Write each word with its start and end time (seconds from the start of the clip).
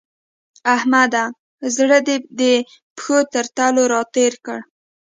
احمده! 0.75 1.23
زړه 1.75 1.99
دې 2.07 2.17
د 2.39 2.41
پښو 2.97 3.17
تر 3.33 3.45
تلو 3.57 3.83
راتېر 3.95 4.33
کړ. 4.45 4.59